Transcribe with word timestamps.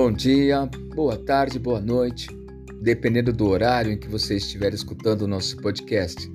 Bom 0.00 0.12
dia, 0.12 0.64
boa 0.94 1.16
tarde, 1.16 1.58
boa 1.58 1.80
noite, 1.80 2.28
dependendo 2.80 3.32
do 3.32 3.48
horário 3.48 3.90
em 3.90 3.98
que 3.98 4.06
você 4.06 4.36
estiver 4.36 4.72
escutando 4.72 5.22
o 5.22 5.26
nosso 5.26 5.56
podcast. 5.56 6.32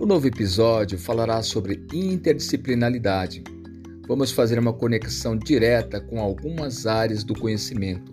O 0.00 0.04
novo 0.04 0.26
episódio 0.26 0.98
falará 0.98 1.40
sobre 1.40 1.86
interdisciplinaridade. 1.94 3.44
Vamos 4.08 4.32
fazer 4.32 4.58
uma 4.58 4.72
conexão 4.72 5.38
direta 5.38 6.00
com 6.00 6.20
algumas 6.20 6.84
áreas 6.84 7.22
do 7.22 7.32
conhecimento, 7.32 8.10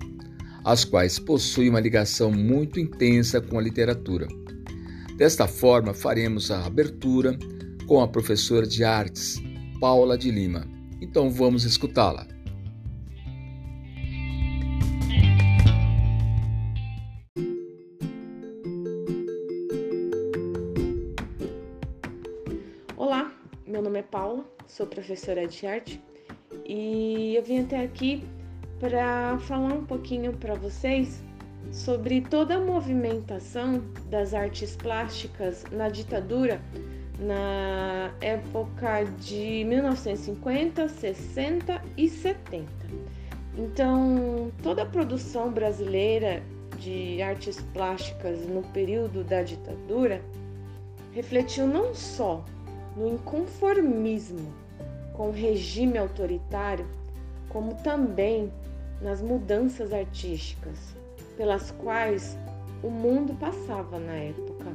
as 0.63 0.85
quais 0.85 1.17
possuem 1.17 1.71
uma 1.71 1.79
ligação 1.79 2.31
muito 2.31 2.79
intensa 2.79 3.41
com 3.41 3.57
a 3.57 3.63
literatura. 3.63 4.27
Desta 5.17 5.47
forma, 5.47 5.91
faremos 5.91 6.51
a 6.51 6.63
abertura 6.67 7.35
com 7.87 7.99
a 7.99 8.07
professora 8.07 8.67
de 8.67 8.83
artes, 8.83 9.41
Paula 9.81 10.15
de 10.15 10.29
Lima. 10.29 10.67
Então 11.01 11.31
vamos 11.31 11.63
escutá-la. 11.63 12.34
Nome 23.85 23.99
é 23.99 24.03
Paula, 24.03 24.43
sou 24.65 24.87
professora 24.87 25.47
de 25.47 25.67
arte 25.67 26.01
e 26.65 27.35
eu 27.35 27.43
vim 27.43 27.61
até 27.61 27.83
aqui 27.83 28.27
para 28.79 29.37
falar 29.41 29.73
um 29.73 29.85
pouquinho 29.85 30.33
para 30.33 30.55
vocês 30.55 31.21
sobre 31.71 32.21
toda 32.21 32.55
a 32.55 32.59
movimentação 32.59 33.83
das 34.09 34.33
artes 34.33 34.75
plásticas 34.75 35.63
na 35.71 35.87
ditadura 35.87 36.59
na 37.19 38.11
época 38.21 39.03
de 39.19 39.63
1950, 39.65 40.89
60 40.89 41.81
e 41.95 42.09
70. 42.09 42.65
Então, 43.55 44.51
toda 44.63 44.81
a 44.81 44.85
produção 44.87 45.51
brasileira 45.51 46.41
de 46.79 47.21
artes 47.21 47.61
plásticas 47.71 48.47
no 48.47 48.63
período 48.63 49.23
da 49.23 49.43
ditadura 49.43 50.23
refletiu 51.13 51.67
não 51.67 51.93
só 51.93 52.43
no 52.95 53.07
inconformismo 53.07 54.53
com 55.13 55.29
o 55.29 55.31
regime 55.31 55.97
autoritário, 55.97 56.85
como 57.49 57.75
também 57.75 58.51
nas 59.01 59.21
mudanças 59.21 59.93
artísticas 59.93 60.95
pelas 61.37 61.71
quais 61.71 62.37
o 62.81 62.89
mundo 62.89 63.33
passava 63.35 63.99
na 63.99 64.13
época. 64.13 64.65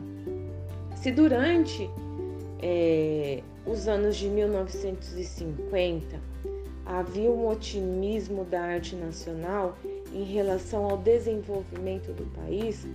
Se 0.97 1.11
durante 1.11 1.89
é, 2.63 3.43
os 3.67 3.89
anos 3.89 4.17
de 4.17 4.29
1950 4.29 6.21
havia 6.85 7.31
um 7.31 7.49
otimismo 7.49 8.45
da 8.45 8.61
arte 8.61 8.97
nacional 8.97 9.77
em 10.13 10.25
relação 10.25 10.85
ao 10.87 10.99
desenvolvimento 10.99 12.13
do 12.13 12.25
país, 12.35 12.87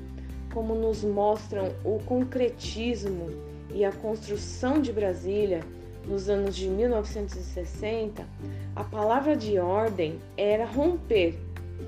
como 0.53 0.75
nos 0.75 1.03
mostram 1.03 1.71
o 1.83 1.99
concretismo 2.05 3.54
e 3.75 3.83
a 3.83 3.91
construção 3.91 4.81
de 4.81 4.91
Brasília 4.93 5.59
nos 6.07 6.29
anos 6.29 6.55
de 6.55 6.69
1960, 6.69 8.25
a 8.73 8.83
palavra 8.85 9.35
de 9.35 9.59
ordem 9.59 10.17
era 10.37 10.65
romper 10.65 11.37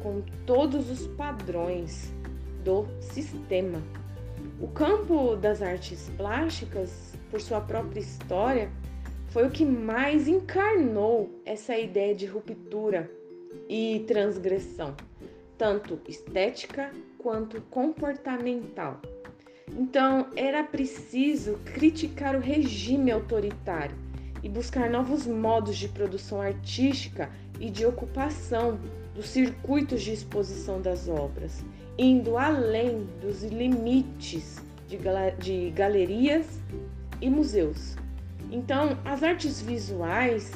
com 0.03 0.21
todos 0.45 0.91
os 0.91 1.07
padrões 1.07 2.13
do 2.63 2.85
sistema. 2.99 3.81
O 4.59 4.67
campo 4.67 5.37
das 5.37 5.61
artes 5.61 6.11
plásticas, 6.17 7.13
por 7.31 7.39
sua 7.39 7.61
própria 7.61 8.01
história, 8.01 8.69
foi 9.29 9.47
o 9.47 9.51
que 9.51 9.63
mais 9.63 10.27
encarnou 10.27 11.29
essa 11.45 11.77
ideia 11.77 12.13
de 12.13 12.25
ruptura 12.25 13.09
e 13.69 14.03
transgressão, 14.07 14.93
tanto 15.57 15.99
estética 16.07 16.91
quanto 17.17 17.61
comportamental. 17.61 18.99
Então, 19.75 20.27
era 20.35 20.63
preciso 20.63 21.59
criticar 21.65 22.35
o 22.35 22.39
regime 22.39 23.11
autoritário 23.11 23.95
e 24.41 24.49
buscar 24.49 24.89
novos 24.89 25.27
modos 25.27 25.77
de 25.77 25.87
produção 25.89 26.41
artística 26.41 27.29
e 27.59 27.69
de 27.69 27.85
ocupação 27.85 28.79
dos 29.13 29.29
circuitos 29.29 30.03
de 30.03 30.13
exposição 30.13 30.81
das 30.81 31.09
obras, 31.09 31.65
indo 31.97 32.37
além 32.37 33.07
dos 33.19 33.43
limites 33.43 34.57
de, 34.87 34.97
de 35.39 35.71
galerias 35.71 36.59
e 37.19 37.29
museus. 37.29 37.95
Então, 38.51 38.97
as 39.03 39.23
artes 39.23 39.59
visuais, 39.59 40.51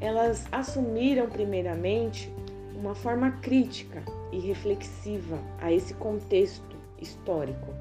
elas 0.00 0.46
assumiram 0.52 1.28
primeiramente 1.28 2.32
uma 2.76 2.94
forma 2.94 3.30
crítica 3.42 4.02
e 4.30 4.38
reflexiva 4.38 5.38
a 5.60 5.72
esse 5.72 5.94
contexto 5.94 6.76
histórico, 7.00 7.73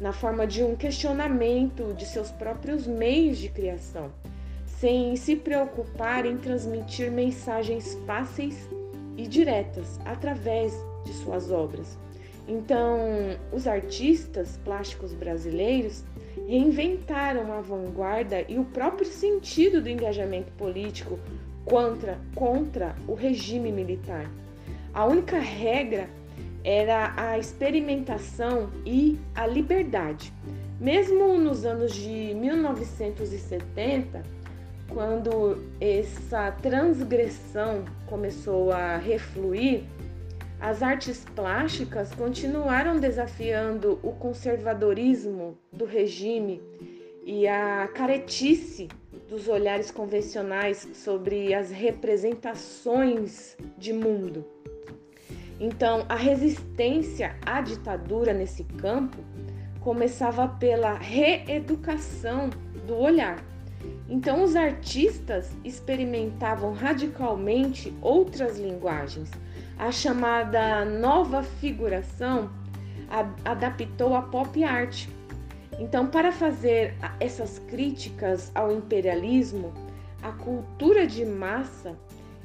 na 0.00 0.12
forma 0.12 0.46
de 0.46 0.64
um 0.64 0.74
questionamento 0.74 1.92
de 1.94 2.06
seus 2.06 2.30
próprios 2.30 2.86
meios 2.86 3.38
de 3.38 3.48
criação, 3.48 4.10
sem 4.64 5.14
se 5.16 5.36
preocupar 5.36 6.24
em 6.24 6.38
transmitir 6.38 7.10
mensagens 7.10 7.98
fáceis 8.06 8.68
e 9.16 9.26
diretas 9.26 10.00
através 10.06 10.72
de 11.04 11.12
suas 11.12 11.50
obras. 11.50 11.98
Então, 12.48 12.98
os 13.52 13.66
artistas 13.66 14.58
plásticos 14.64 15.12
brasileiros 15.12 16.02
reinventaram 16.48 17.52
a 17.52 17.60
vanguarda 17.60 18.44
e 18.48 18.58
o 18.58 18.64
próprio 18.64 19.06
sentido 19.06 19.80
do 19.80 19.88
engajamento 19.88 20.50
político 20.52 21.18
contra, 21.64 22.18
contra 22.34 22.96
o 23.06 23.14
regime 23.14 23.70
militar. 23.70 24.28
A 24.92 25.04
única 25.04 25.38
regra 25.38 26.08
era 26.64 27.12
a 27.16 27.38
experimentação 27.38 28.70
e 28.84 29.18
a 29.34 29.46
liberdade. 29.46 30.32
Mesmo 30.80 31.38
nos 31.38 31.64
anos 31.64 31.94
de 31.94 32.34
1970, 32.34 34.22
quando 34.88 35.62
essa 35.80 36.50
transgressão 36.52 37.84
começou 38.06 38.72
a 38.72 38.96
refluir, 38.96 39.84
as 40.60 40.82
artes 40.82 41.24
plásticas 41.34 42.14
continuaram 42.14 42.98
desafiando 42.98 43.98
o 44.02 44.12
conservadorismo 44.12 45.56
do 45.72 45.86
regime 45.86 46.60
e 47.24 47.46
a 47.46 47.88
caretice 47.94 48.88
dos 49.28 49.48
olhares 49.48 49.90
convencionais 49.90 50.88
sobre 50.92 51.54
as 51.54 51.70
representações 51.70 53.56
de 53.78 53.92
mundo. 53.92 54.44
Então, 55.60 56.06
a 56.08 56.16
resistência 56.16 57.36
à 57.44 57.60
ditadura 57.60 58.32
nesse 58.32 58.64
campo 58.64 59.18
começava 59.78 60.48
pela 60.48 60.94
reeducação 60.94 62.50
do 62.86 62.96
olhar 62.96 63.44
então, 64.10 64.42
os 64.42 64.56
artistas 64.56 65.52
experimentavam 65.64 66.72
radicalmente 66.74 67.94
outras 68.02 68.58
linguagens. 68.58 69.30
A 69.78 69.92
chamada 69.92 70.84
nova 70.84 71.44
figuração 71.44 72.50
adaptou 73.44 74.14
a 74.14 74.22
pop 74.22 74.64
art. 74.64 75.06
Então, 75.78 76.08
para 76.08 76.32
fazer 76.32 76.94
essas 77.20 77.60
críticas 77.60 78.50
ao 78.52 78.72
imperialismo, 78.72 79.72
à 80.22 80.32
cultura 80.32 81.06
de 81.06 81.24
massa 81.24 81.96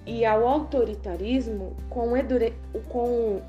e 0.06 0.24
ao 0.24 0.48
autoritarismo, 0.48 1.76
com, 1.90 2.14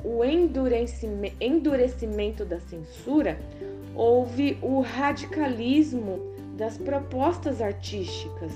o 0.04 0.24
endurecimento 0.24 2.44
da 2.44 2.58
censura, 2.60 3.38
houve 3.94 4.58
o 4.62 4.80
radicalismo 4.80 6.18
das 6.56 6.78
propostas 6.78 7.60
artísticas, 7.60 8.52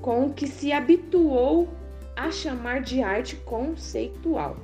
com 0.00 0.26
o 0.26 0.32
que 0.32 0.46
se 0.46 0.72
habituou 0.72 1.68
a 2.16 2.30
chamar 2.30 2.80
de 2.80 3.02
arte 3.02 3.36
conceitual. 3.36 4.56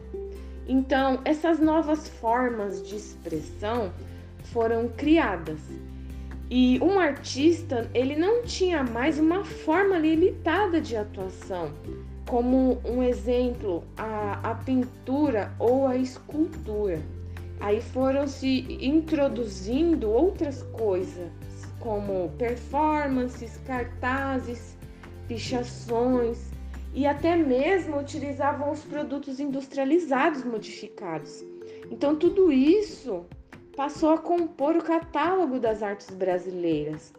Então, 0.67 1.21
essas 1.25 1.59
novas 1.59 2.09
formas 2.09 2.87
de 2.87 2.97
expressão 2.97 3.93
foram 4.53 4.89
criadas. 4.89 5.61
E 6.51 6.79
um 6.81 6.99
artista, 6.99 7.91
ele 7.93 8.17
não 8.17 8.43
tinha 8.43 8.83
mais 8.83 9.19
uma 9.19 9.45
forma 9.45 9.99
limitada 9.99 10.81
de 10.81 10.97
atuação, 10.97 11.71
como 12.29 12.79
um 12.85 13.03
exemplo, 13.03 13.83
a, 13.97 14.51
a 14.51 14.55
pintura 14.55 15.51
ou 15.59 15.87
a 15.87 15.97
escultura. 15.97 17.03
Aí 17.59 17.81
foram 17.81 18.29
se 18.29 18.79
introduzindo 18.81 20.11
outras 20.11 20.63
coisas, 20.75 21.31
como 21.81 22.29
performances, 22.37 23.57
cartazes, 23.67 24.77
pichações 25.27 26.39
e 26.95 27.07
até 27.07 27.35
mesmo 27.35 27.99
utilizavam 27.99 28.73
os 28.73 28.81
produtos 28.81 29.41
industrializados 29.41 30.45
modificados. 30.45 31.43
Então, 31.91 32.15
tudo 32.15 32.53
isso 32.53 33.25
passou 33.75 34.11
a 34.11 34.19
compor 34.19 34.77
o 34.77 34.83
catálogo 34.83 35.59
das 35.59 35.83
artes 35.83 36.11
brasileiras. 36.11 37.13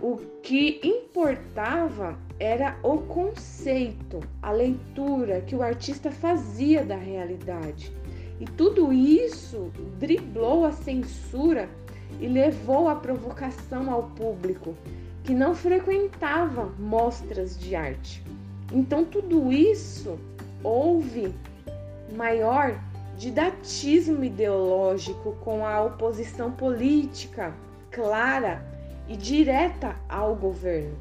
O 0.00 0.18
que 0.42 0.78
importava 0.84 2.18
era 2.38 2.78
o 2.82 2.98
conceito, 2.98 4.20
a 4.42 4.52
leitura 4.52 5.40
que 5.40 5.56
o 5.56 5.62
artista 5.62 6.10
fazia 6.10 6.84
da 6.84 6.96
realidade. 6.96 7.90
E 8.38 8.44
tudo 8.44 8.92
isso 8.92 9.72
driblou 9.98 10.66
a 10.66 10.72
censura 10.72 11.70
e 12.20 12.28
levou 12.28 12.88
à 12.88 12.96
provocação 12.96 13.90
ao 13.90 14.02
público, 14.10 14.76
que 15.24 15.32
não 15.32 15.54
frequentava 15.54 16.66
mostras 16.78 17.58
de 17.58 17.74
arte. 17.74 18.22
Então, 18.70 19.02
tudo 19.02 19.50
isso 19.50 20.18
houve 20.62 21.34
maior 22.14 22.78
didatismo 23.16 24.22
ideológico 24.22 25.34
com 25.42 25.64
a 25.64 25.82
oposição 25.82 26.52
política 26.52 27.54
clara 27.90 28.75
e 29.08 29.16
direta 29.16 29.96
ao 30.08 30.34
governo. 30.34 30.96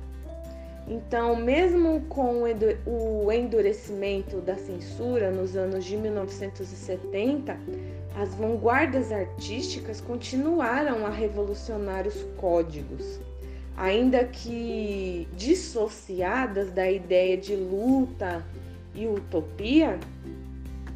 Então, 0.87 1.35
mesmo 1.35 2.01
com 2.01 2.43
o 2.85 3.31
endurecimento 3.31 4.39
da 4.41 4.55
censura 4.55 5.31
nos 5.31 5.55
anos 5.55 5.83
de 5.83 5.97
1970, 5.97 7.57
as 8.15 8.35
vanguardas 8.35 9.11
artísticas 9.11 9.99
continuaram 9.99 11.05
a 11.05 11.09
revolucionar 11.09 12.07
os 12.07 12.21
códigos, 12.37 13.19
ainda 13.75 14.25
que 14.25 15.27
dissociadas 15.33 16.71
da 16.71 16.89
ideia 16.89 17.35
de 17.35 17.55
luta 17.55 18.45
e 18.93 19.07
utopia, 19.07 19.99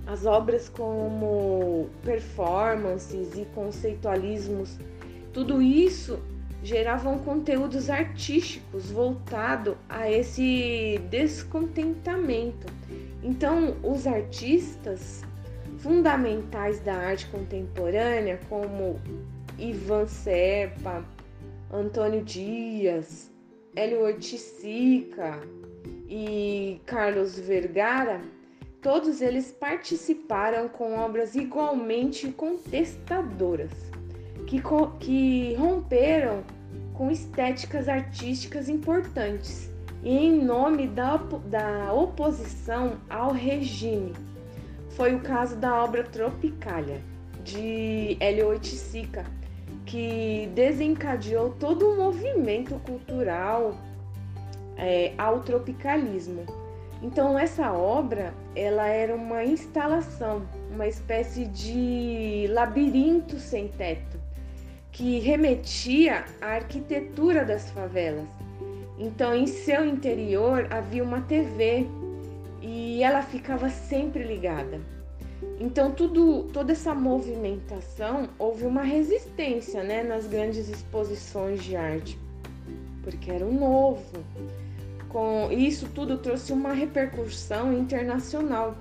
as 0.05 0.25
obras 0.25 0.69
como 0.69 1.89
performances 2.03 3.35
e 3.35 3.45
conceitualismos, 3.55 4.77
tudo 5.33 5.61
isso 5.61 6.19
geravam 6.63 7.19
conteúdos 7.19 7.89
artísticos 7.89 8.91
voltado 8.91 9.77
a 9.87 10.09
esse 10.11 10.99
descontentamento. 11.09 12.67
Então, 13.23 13.77
os 13.83 14.05
artistas 14.05 15.23
fundamentais 15.77 16.79
da 16.81 16.93
arte 16.93 17.27
contemporânea, 17.27 18.39
como 18.49 18.99
Ivan 19.57 20.07
Serpa, 20.07 21.05
Antônio 21.71 22.23
Dias, 22.23 23.31
Hélio 23.75 24.01
Orticica 24.01 25.39
e 26.09 26.81
Carlos 26.85 27.39
Vergara, 27.39 28.21
todos 28.81 29.21
eles 29.21 29.51
participaram 29.51 30.67
com 30.67 30.97
obras 30.97 31.35
igualmente 31.35 32.31
contestadoras 32.31 33.88
que, 34.49 34.59
que 34.99 35.53
romperam 35.59 36.41
com 36.95 37.11
estéticas 37.11 37.87
artísticas 37.87 38.67
importantes 38.67 39.69
e 40.03 40.09
em 40.09 40.43
nome 40.43 40.87
da, 40.87 41.17
da 41.17 41.93
oposição 41.93 42.97
ao 43.07 43.31
regime. 43.31 44.13
Foi 44.89 45.13
o 45.13 45.19
caso 45.19 45.55
da 45.55 45.83
obra 45.83 46.03
Tropicália, 46.03 46.99
de 47.43 48.17
Hélio 48.19 48.47
Oiticica, 48.47 49.23
que 49.85 50.49
desencadeou 50.55 51.51
todo 51.51 51.87
um 51.87 51.97
movimento 51.97 52.73
cultural 52.79 53.75
é, 54.77 55.13
ao 55.15 55.41
tropicalismo. 55.41 56.43
Então 57.03 57.37
essa 57.37 57.71
obra 57.71 58.33
ela 58.55 58.87
era 58.87 59.13
uma 59.13 59.43
instalação, 59.43 60.41
uma 60.71 60.87
espécie 60.87 61.45
de 61.45 62.47
labirinto 62.49 63.37
sem 63.37 63.67
teto 63.67 64.18
que 64.99 65.17
remetia 65.19 66.25
à 66.41 66.55
arquitetura 66.55 67.45
das 67.45 67.71
favelas. 67.71 68.27
Então, 68.97 69.33
em 69.33 69.47
seu 69.47 69.85
interior 69.85 70.67
havia 70.69 71.01
uma 71.01 71.21
TV 71.21 71.87
e 72.61 73.01
ela 73.01 73.21
ficava 73.21 73.69
sempre 73.69 74.23
ligada. 74.23 74.81
Então, 75.57 75.93
tudo, 75.93 76.49
toda 76.51 76.73
essa 76.73 76.93
movimentação 76.93 78.27
houve 78.37 78.65
uma 78.65 78.81
resistência 78.81 79.81
né, 79.83 80.03
nas 80.03 80.27
grandes 80.27 80.67
exposições 80.67 81.63
de 81.63 81.77
arte, 81.77 82.19
porque 83.01 83.31
era 83.31 83.45
o 83.45 83.53
novo. 83.53 84.21
Com 85.07 85.49
isso 85.49 85.87
tudo 85.95 86.17
trouxe 86.17 86.51
uma 86.51 86.73
repercussão 86.73 87.71
internacional, 87.71 88.75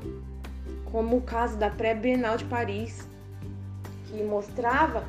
como 0.87 1.19
o 1.19 1.23
caso 1.23 1.57
da 1.57 1.71
pré-bienal 1.71 2.37
de 2.37 2.45
Paris, 2.47 3.07
que 4.09 4.21
mostrava 4.25 5.07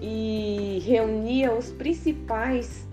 e 0.00 0.80
reunia 0.84 1.52
os 1.52 1.72
principais 1.72 2.86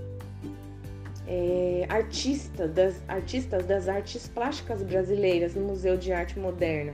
é, 1.28 1.86
artistas, 1.90 2.72
das, 2.72 3.00
artistas 3.08 3.66
das 3.66 3.88
artes 3.88 4.28
plásticas 4.28 4.82
brasileiras 4.84 5.56
no 5.56 5.68
Museu 5.68 5.96
de 5.98 6.12
Arte 6.12 6.38
Moderna 6.40 6.94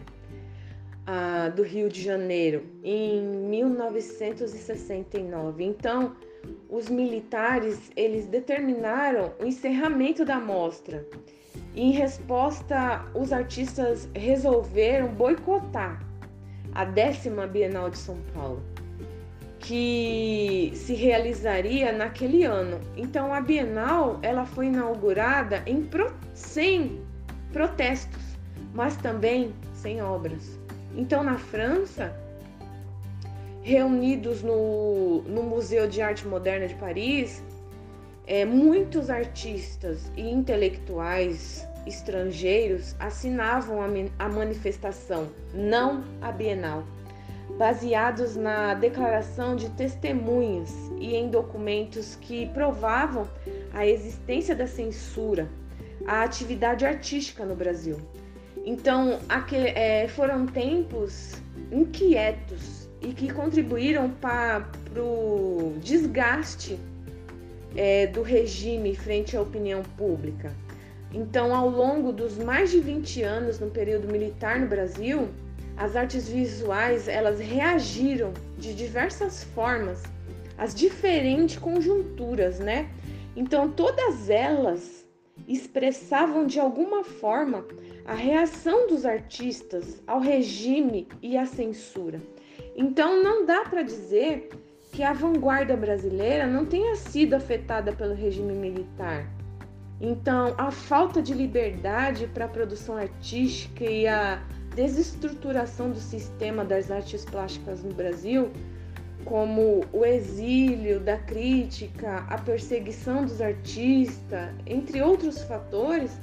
a, 1.05 1.49
do 1.49 1.63
Rio 1.63 1.89
de 1.89 2.01
Janeiro 2.01 2.63
em 2.83 3.21
1969. 3.21 5.63
Então, 5.63 6.15
os 6.69 6.87
militares 6.89 7.91
eles 7.95 8.27
determinaram 8.27 9.33
o 9.39 9.45
encerramento 9.45 10.23
da 10.23 10.39
mostra. 10.39 11.03
Em 11.75 11.91
resposta, 11.91 13.05
os 13.13 13.33
artistas 13.33 14.07
resolveram 14.13 15.09
boicotar 15.09 16.01
a 16.73 16.85
décima 16.85 17.45
Bienal 17.47 17.89
de 17.89 17.97
São 17.97 18.17
Paulo 18.33 18.63
que 19.59 20.71
se 20.73 20.93
realizaria 20.93 21.91
naquele 21.91 22.43
ano. 22.43 22.79
Então 22.95 23.33
a 23.33 23.41
Bienal 23.41 24.19
ela 24.21 24.45
foi 24.45 24.67
inaugurada 24.67 25.61
em 25.65 25.83
pro, 25.83 26.11
sem 26.33 27.01
protestos, 27.51 28.21
mas 28.73 28.95
também 28.97 29.53
sem 29.73 30.01
obras. 30.01 30.57
Então 30.95 31.23
na 31.23 31.37
França, 31.37 32.15
reunidos 33.61 34.41
no, 34.41 35.21
no 35.23 35.43
Museu 35.43 35.87
de 35.87 36.01
Arte 36.01 36.25
Moderna 36.27 36.67
de 36.67 36.75
Paris, 36.75 37.43
é, 38.25 38.45
muitos 38.45 39.09
artistas 39.09 40.11
e 40.15 40.21
intelectuais 40.21 41.67
estrangeiros 41.85 42.95
assinavam 42.99 43.81
a, 43.81 43.87
a 44.23 44.29
manifestação, 44.29 45.27
não 45.53 46.03
a 46.21 46.31
Bienal 46.31 46.83
baseados 47.57 48.35
na 48.35 48.73
declaração 48.73 49.55
de 49.55 49.69
testemunhas 49.71 50.71
e 50.99 51.15
em 51.15 51.29
documentos 51.29 52.15
que 52.15 52.47
provavam 52.47 53.27
a 53.73 53.85
existência 53.85 54.55
da 54.55 54.67
censura 54.67 55.49
à 56.05 56.23
atividade 56.23 56.85
artística 56.85 57.45
no 57.45 57.55
Brasil. 57.55 57.97
Então, 58.65 59.19
é, 59.51 60.07
foram 60.07 60.45
tempos 60.45 61.41
inquietos 61.71 62.89
e 63.01 63.13
que 63.13 63.31
contribuíram 63.31 64.09
para 64.09 64.67
o 64.97 65.75
desgaste 65.81 66.77
é, 67.75 68.07
do 68.07 68.21
regime 68.21 68.95
frente 68.95 69.37
à 69.37 69.41
opinião 69.41 69.81
pública. 69.97 70.53
Então, 71.11 71.55
ao 71.55 71.69
longo 71.69 72.11
dos 72.11 72.37
mais 72.37 72.69
de 72.69 72.79
20 72.79 73.23
anos 73.23 73.59
no 73.59 73.69
período 73.69 74.07
militar 74.07 74.59
no 74.59 74.67
Brasil, 74.67 75.29
as 75.79 75.95
artes 75.95 76.27
visuais 76.27 77.07
elas 77.07 77.39
reagiram 77.39 78.33
de 78.57 78.73
diversas 78.73 79.45
formas 79.45 80.03
às 80.57 80.75
diferentes 80.75 81.57
conjunturas, 81.57 82.59
né? 82.59 82.89
Então 83.33 83.71
todas 83.71 84.29
elas 84.29 85.07
expressavam 85.47 86.45
de 86.45 86.59
alguma 86.59 87.05
forma 87.05 87.65
a 88.05 88.13
reação 88.13 88.87
dos 88.87 89.05
artistas 89.05 90.03
ao 90.05 90.19
regime 90.19 91.07
e 91.21 91.37
à 91.37 91.45
censura. 91.45 92.21
Então 92.75 93.23
não 93.23 93.45
dá 93.45 93.63
para 93.63 93.81
dizer 93.81 94.49
que 94.91 95.01
a 95.01 95.13
vanguarda 95.13 95.77
brasileira 95.77 96.45
não 96.45 96.65
tenha 96.65 96.95
sido 96.97 97.35
afetada 97.35 97.93
pelo 97.93 98.13
regime 98.13 98.53
militar. 98.53 99.25
Então, 100.01 100.55
a 100.57 100.71
falta 100.71 101.21
de 101.21 101.33
liberdade 101.33 102.27
para 102.27 102.45
a 102.45 102.49
produção 102.49 102.97
artística 102.97 103.83
e 103.83 104.07
a 104.07 104.41
desestruturação 104.79 105.91
do 105.91 105.99
sistema 105.99 106.63
das 106.63 106.89
artes 106.89 107.25
plásticas 107.25 107.83
no 107.83 107.93
Brasil, 107.93 108.49
como 109.25 109.83
o 109.91 110.05
exílio 110.05 111.01
da 111.01 111.17
crítica, 111.17 112.25
a 112.29 112.37
perseguição 112.37 113.25
dos 113.25 113.41
artistas, 113.41 114.51
entre 114.65 115.01
outros 115.01 115.41
fatores, 115.43 116.17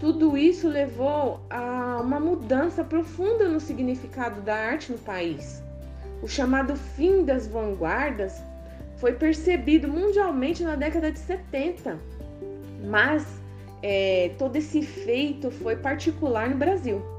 tudo 0.00 0.36
isso 0.36 0.68
levou 0.68 1.46
a 1.48 2.00
uma 2.02 2.18
mudança 2.18 2.82
profunda 2.82 3.48
no 3.48 3.60
significado 3.60 4.40
da 4.40 4.56
arte 4.56 4.90
no 4.90 4.98
país. 4.98 5.62
O 6.20 6.26
chamado 6.26 6.74
fim 6.74 7.24
das 7.24 7.46
vanguardas 7.46 8.42
foi 8.96 9.12
percebido 9.12 9.86
mundialmente 9.86 10.64
na 10.64 10.74
década 10.74 11.12
de 11.12 11.20
70, 11.20 11.96
mas 12.84 13.24
é, 13.80 14.32
todo 14.38 14.56
esse 14.56 14.82
feito 14.82 15.52
foi 15.52 15.76
particular 15.76 16.50
no 16.50 16.56
Brasil 16.56 17.11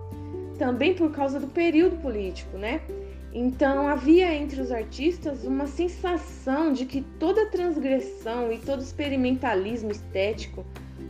também 0.57 0.93
por 0.93 1.12
causa 1.12 1.39
do 1.39 1.48
período 1.48 1.98
político, 1.98 2.57
né? 2.57 2.81
Então 3.33 3.88
havia 3.88 4.33
entre 4.33 4.62
os 4.62 4.72
artistas 4.72 5.43
uma 5.43 5.65
sensação 5.65 6.72
de 6.72 6.86
que 6.86 7.01
toda 7.19 7.48
transgressão 7.48 8.51
e 8.51 8.60
todo 8.60 8.81
experimentalismo 8.81 9.91
estético 9.91 10.63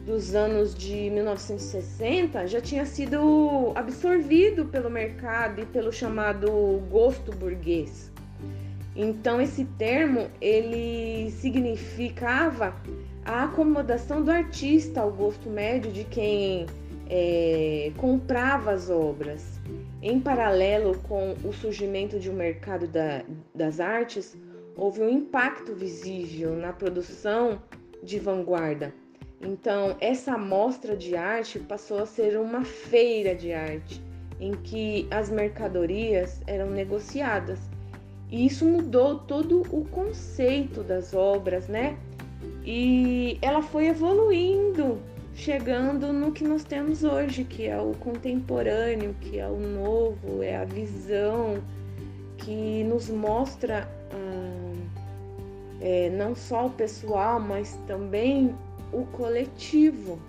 dos 0.06 0.34
anos 0.34 0.74
de 0.74 1.10
1960 1.10 2.48
já 2.48 2.62
tinha 2.62 2.86
sido 2.86 3.72
absorvido 3.76 4.66
pelo 4.66 4.90
mercado 4.90 5.62
e 5.62 5.66
pelo 5.66 5.92
chamado 5.92 6.82
gosto 6.90 7.32
burguês. 7.36 8.12
Então 8.96 9.42
esse 9.42 9.66
termo 9.78 10.30
ele 10.40 11.32
significava 11.32 12.76
a 13.26 13.46
acomodação 13.46 14.22
do 14.22 14.32
artista 14.32 15.02
ao 15.02 15.12
gosto 15.12 15.50
médio 15.50 15.92
de 15.92 16.04
quem 16.04 16.68
é, 17.16 17.92
comprava 17.98 18.72
as 18.72 18.90
obras. 18.90 19.62
Em 20.02 20.20
paralelo 20.20 20.98
com 21.04 21.36
o 21.44 21.54
surgimento 21.54 22.20
de 22.20 22.28
um 22.32 22.34
mercado 22.34 22.88
da, 22.88 23.24
das 23.54 23.80
artes, 23.80 24.36
houve 24.76 25.02
um 25.02 25.10
impacto 25.10 25.76
visível 25.76 26.56
na 26.56 26.74
produção 26.74 27.62
de 28.02 28.18
vanguarda. 28.18 28.92
Então, 29.40 29.96
essa 30.02 30.38
mostra 30.40 30.98
de 30.98 31.16
arte 31.16 31.60
passou 31.60 32.00
a 32.00 32.08
ser 32.08 32.36
uma 32.40 32.66
feira 32.66 33.36
de 33.36 33.54
arte, 33.54 34.02
em 34.40 34.54
que 34.54 35.08
as 35.12 35.30
mercadorias 35.30 36.42
eram 36.48 36.72
negociadas. 36.72 37.60
E 38.32 38.48
isso 38.48 38.66
mudou 38.66 39.20
todo 39.20 39.62
o 39.72 39.86
conceito 39.86 40.82
das 40.82 41.14
obras, 41.14 41.68
né? 41.68 41.96
E 42.66 43.38
ela 43.42 43.62
foi 43.62 43.88
evoluindo 43.88 44.98
chegando 45.36 46.14
no 46.14 46.32
que 46.32 46.44
nós 46.44 46.64
temos 46.64 47.04
hoje, 47.04 47.44
que 47.44 47.68
é 47.68 47.80
o 47.80 47.94
contemporâneo, 47.96 49.16
que 49.20 49.40
é 49.40 49.48
o 49.48 49.58
novo, 49.58 50.44
é 50.44 50.56
a 50.56 50.66
visão 50.66 51.62
que 52.38 52.84
nos 52.84 53.10
mostra 53.10 53.88
ah, 54.12 54.74
é, 55.82 56.10
não 56.10 56.36
só 56.36 56.68
o 56.68 56.70
pessoal, 56.70 57.40
mas 57.40 57.78
também 57.88 58.56
o 58.92 59.06
coletivo. 59.08 60.20